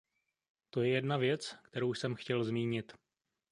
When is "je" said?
0.81-0.89